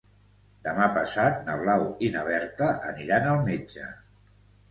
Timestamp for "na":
1.49-1.57, 2.17-2.25